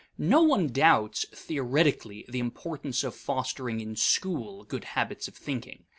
[0.17, 5.85] No one doubts, theoretically, the importance of fostering in school good habits of thinking.